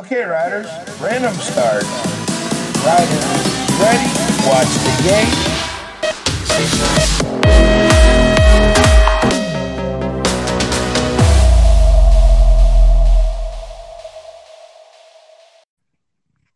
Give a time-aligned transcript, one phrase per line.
[0.00, 0.66] Okay, riders,
[0.98, 1.84] random start.
[2.80, 3.26] Riders,
[3.76, 4.08] ready?
[4.48, 5.28] Watch the game.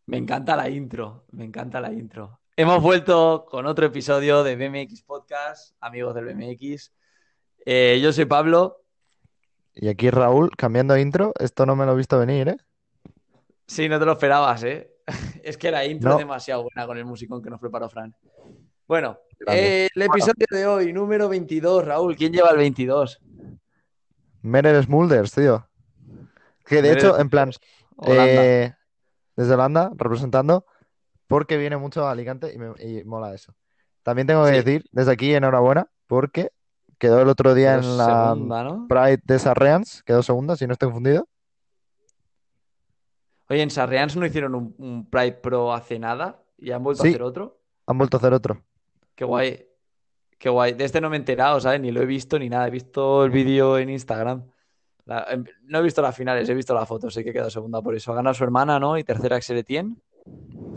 [0.07, 2.41] Me encanta la intro, me encanta la intro.
[2.57, 6.95] Hemos vuelto con otro episodio de BMX Podcast, amigos del BMX.
[7.67, 8.87] Eh, yo soy Pablo.
[9.75, 12.57] Y aquí Raúl, cambiando intro, esto no me lo he visto venir, ¿eh?
[13.67, 14.91] Sí, no te lo esperabas, ¿eh?
[15.43, 16.17] Es que la intro No.
[16.17, 18.15] es demasiado buena con el musicón que nos preparó Fran.
[18.87, 22.17] Bueno, eh, el episodio de hoy, número 22, Raúl.
[22.17, 23.21] ¿Quién lleva el 22?
[24.43, 25.67] Merer Smulders, tío.
[26.67, 27.51] Que de hecho, en plan,
[27.97, 28.43] Holanda.
[28.45, 28.73] eh,
[29.37, 30.67] desde Holanda, representando,
[31.27, 33.55] porque viene mucho a Alicante y, me, y mola eso.
[34.03, 34.57] También tengo que Sí.
[34.57, 36.51] decir, desde aquí, enhorabuena, porque
[36.99, 38.87] quedó el otro día Pero en la.
[38.89, 41.27] Pride de Sarreans, quedó segunda, si no estoy confundido.
[43.49, 47.09] Oye, en Sarreans no hicieron un, un Pride Pro hace nada y han vuelto Sí.
[47.09, 47.61] a hacer otro.
[47.87, 48.63] Han vuelto a hacer otro.
[49.15, 49.67] Qué guay.
[50.39, 50.73] Qué guay.
[50.73, 51.81] De este no me he enterado, ¿sabes?
[51.81, 52.67] Ni lo he visto ni nada.
[52.67, 54.45] He visto el vídeo en Instagram.
[55.07, 57.13] La- em, no he visto las finales, he visto las fotos.
[57.13, 58.13] Sé que quedó segunda por eso.
[58.13, 58.97] Ha ganado su hermana, ¿no?
[58.97, 59.97] Y tercera Axel Etienne.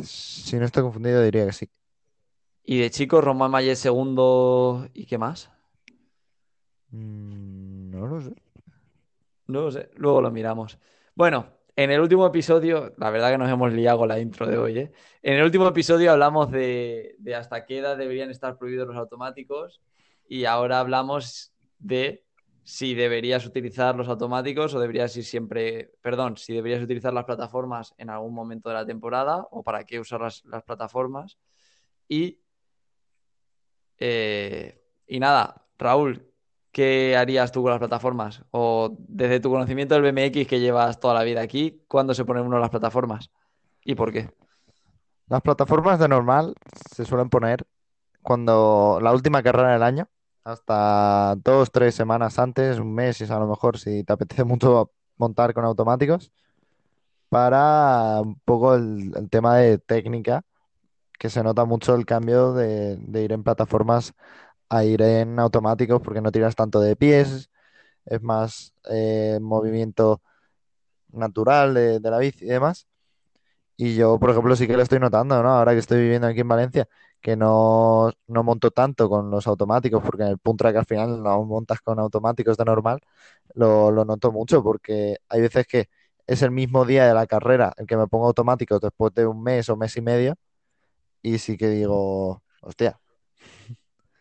[0.04, 1.70] Si no estoy confundido, diría que sí.
[2.64, 4.86] Y de chicos, Román Mayet segundo.
[4.94, 5.50] ¿Y qué más?
[6.92, 8.34] Mm, no lo sé.
[9.48, 9.90] No lo sé.
[9.96, 10.78] Luego lo miramos.
[11.16, 11.48] Bueno,
[11.78, 14.92] en el último episodio, la verdad que nos hemos liado la intro de hoy, ¿eh?
[15.22, 19.80] En el último episodio hablamos de, hasta qué edad deberían estar prohibidos los automáticos
[20.28, 22.26] y ahora hablamos de
[22.64, 27.94] si deberías utilizar los automáticos o deberías ir siempre, perdón, si deberías utilizar las plataformas
[28.00, 31.38] en algún momento de la temporada o para qué usar las, las plataformas.
[32.08, 32.42] Y,
[34.00, 36.28] eh, y nada, Raúl,
[36.72, 38.44] ¿qué harías tú con las plataformas?
[38.52, 42.42] O desde tu conocimiento del BMX que llevas toda la vida aquí, ¿cuándo se pone
[42.42, 43.32] uno las plataformas?
[43.84, 44.30] ¿Y por qué?
[45.28, 46.54] Las plataformas de normal
[46.94, 47.66] se suelen poner
[48.22, 50.10] cuando la última carrera del año,
[50.44, 55.54] hasta dos, tres semanas antes, un mes, a lo mejor, si te apetece mucho montar
[55.54, 56.32] con automáticos,
[57.30, 60.44] para un poco el, tema de técnica,
[61.20, 64.14] que se nota mucho el cambio de ir en plataformas
[64.70, 67.50] a ir en automáticos, porque no tiras tanto de pies,
[68.06, 70.22] es más eh, movimiento
[71.12, 72.88] natural de, la bici y demás.
[73.78, 75.50] Y yo, por ejemplo, sí que lo estoy notando, ¿no?
[75.52, 76.88] Ahora que estoy viviendo aquí en Valencia,
[77.22, 81.22] que no, no monto tanto con los automáticos, porque en el Punt Track al final
[81.24, 83.02] no montas con automáticos de normal,
[83.54, 85.90] lo, lo noto mucho, porque hay veces que
[86.28, 89.44] es el mismo día de la carrera el que me pongo automáticos después de un
[89.44, 90.36] mes o mes y medio,
[91.22, 93.00] y sí que digo, hostia,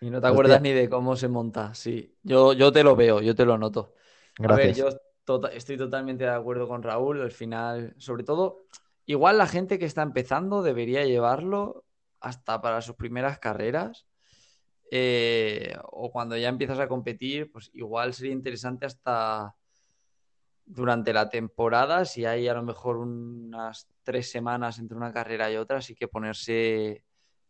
[0.07, 0.33] Y no te Hostia.
[0.33, 1.75] acuerdas ni de cómo se monta.
[1.75, 3.93] Sí, yo, yo te lo veo, yo te lo noto.
[4.39, 4.77] A ver, gracias.
[4.77, 7.21] yo tota- estoy totalmente de acuerdo con Raúl.
[7.21, 8.63] Al final, sobre todo,
[9.07, 11.85] igual la gente que está empezando debería llevarlo
[12.21, 14.07] hasta para sus primeras carreras.
[14.93, 19.53] eh, o cuando ya empiezas a competir, pues igual sería interesante hasta
[20.65, 25.57] durante la temporada, si hay a lo mejor unas tres semanas entre una carrera y
[25.57, 27.03] otra, así que ponerse,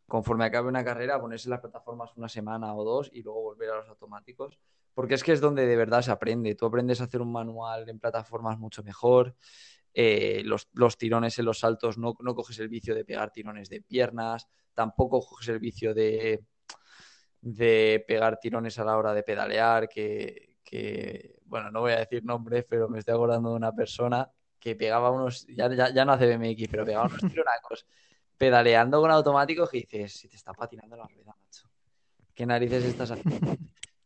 [0.06, 3.76] conforme acabe una carrera, ponerse las plataformas una semana o dos y luego volver a
[3.76, 4.58] los automáticos.
[4.94, 6.54] Porque es que es donde de verdad se aprende.
[6.54, 9.34] Tú aprendes a hacer un manual en plataformas mucho mejor.
[9.98, 13.70] eh, los, los tirones en los saltos, no, no coges el vicio de pegar tirones
[13.70, 16.44] de piernas, tampoco coges el vicio de,
[17.40, 22.22] de pegar tirones a la hora de pedalear, que, que, bueno, no voy a decir
[22.24, 26.12] nombres, pero me estoy acordando de una persona que pegaba unos, ya, ya, ya no
[26.12, 27.86] hace BMX, pero pegaba unos tironacos
[28.36, 31.69] pedaleando con automáticos que dices, si te está patinando la rueda, macho.
[32.34, 33.56] ¿Qué narices estás haciendo?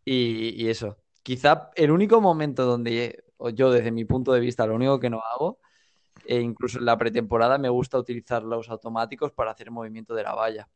[0.05, 0.99] Y, y eso.
[1.23, 5.09] Quizá el único momento donde o yo, desde mi punto de vista, lo único que
[5.09, 5.59] no hago,
[6.27, 10.35] e incluso en la pretemporada, me gusta utilizar los automáticos para hacer movimiento de la
[10.35, 10.69] valla.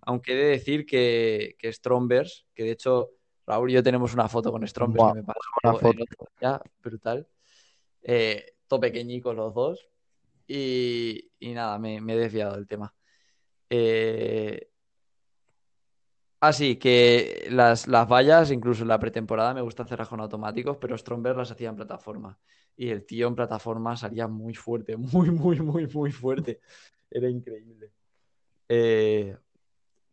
[0.00, 3.10] Aunque he de decir que, que Strombers, que de hecho
[3.46, 6.04] Raúl y yo tenemos una foto con Strombers Buah, que me pasó el foto.
[6.40, 7.28] día, brutal.
[8.02, 9.88] Eh, todo pequeñicos los dos.
[10.48, 12.92] Y, y nada, me, me he desviado del tema.
[13.70, 14.68] Eh,
[16.40, 20.96] Así que las, las vallas, incluso en la pretemporada, me gusta hacerlas con automáticos, pero
[20.96, 22.38] Stromberg las hacía en plataforma.
[22.76, 26.60] Y el tío en plataforma salía muy fuerte, muy, muy, muy, muy fuerte.
[27.10, 27.90] Era increíble.
[28.68, 29.36] Eh,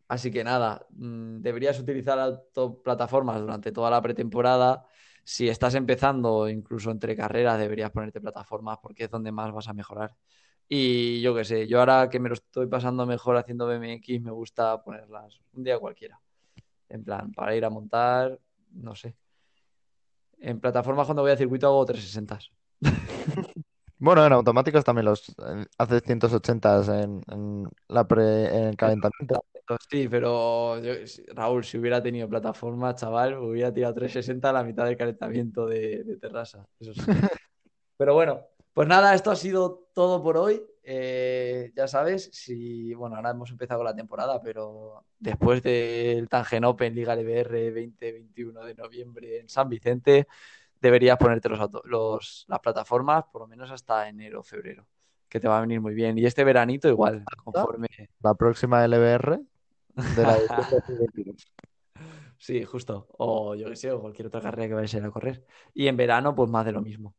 [0.08, 4.84] así que nada, mm, deberías utilizar auto- plataformas durante toda la pretemporada.
[5.24, 9.74] Si estás empezando, incluso entre carreras, deberías ponerte plataformas porque es donde más vas a
[9.74, 10.14] mejorar.
[10.68, 14.30] Y yo qué sé, yo ahora que me lo estoy pasando mejor haciendo BMX, me
[14.32, 16.20] gusta ponerlas un día cualquiera.
[16.88, 18.38] En plan, para ir a montar,
[18.72, 19.14] no sé.
[20.38, 22.38] En plataformas cuando voy a circuito hago 360.
[23.98, 29.42] Bueno, en automáticos también los eh, haces 180 en, en la pre- en el calentamiento.
[29.88, 30.92] Sí, pero yo-
[31.28, 36.04] Raúl, si hubiera tenido plataforma, chaval, hubiera tirado 360 a la mitad del calentamiento de,
[36.04, 36.66] de terraza.
[36.78, 37.00] Eso sí.
[37.96, 38.42] Pero bueno,
[38.76, 40.62] pues nada, esto ha sido todo por hoy.
[40.82, 46.94] Eh, ya sabes, si, bueno, ahora hemos empezado la temporada, pero después del Tangen Open
[46.94, 50.28] Liga LBR 2021 de noviembre en San Vicente,
[50.78, 54.86] deberías ponerte los, los- las plataformas por lo menos hasta enero o febrero,
[55.26, 56.18] que te va a venir muy bien.
[56.18, 57.88] Y este veranito igual, conforme...
[58.20, 59.40] La próxima LBR
[59.94, 61.46] de la edición 2022.
[62.36, 63.08] Sí, justo.
[63.16, 65.46] O yo que sé, o cualquier otra carrera que vayas a ir a correr.
[65.72, 67.14] Y en verano, pues más de lo mismo.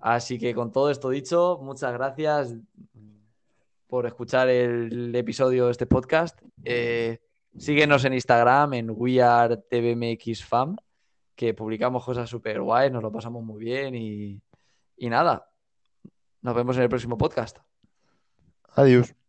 [0.00, 2.54] Así que con todo esto dicho, muchas gracias
[3.86, 6.40] por escuchar el episodio de este podcast.
[6.64, 7.20] Eh,
[7.56, 10.76] síguenos en Instagram, en WeAreTVMXFam,
[11.34, 14.40] que publicamos cosas súper guays, nos lo pasamos muy bien y,
[14.96, 15.50] y nada.
[16.42, 17.58] Nos vemos en el próximo podcast.
[18.74, 19.25] Adiós.